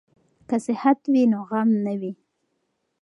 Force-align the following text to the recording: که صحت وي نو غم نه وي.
که 0.47 0.57
صحت 0.65 0.99
وي 1.11 1.23
نو 1.31 1.39
غم 1.49 1.69
نه 1.85 1.93
وي. 1.99 2.13